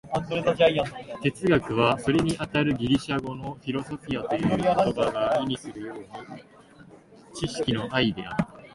[1.21, 6.07] 哲学は、それにあたるギリシア語の「フィロソフィア」という言葉が意味するように、
[7.35, 8.47] 知識の愛である。